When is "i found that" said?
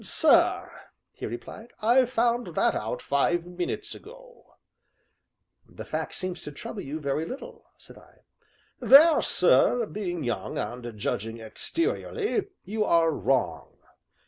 1.79-2.73